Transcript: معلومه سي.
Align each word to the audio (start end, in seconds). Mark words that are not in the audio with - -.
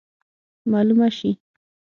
معلومه 0.71 1.07
سي. 1.17 1.31